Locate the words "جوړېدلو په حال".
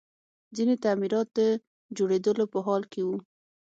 1.97-2.83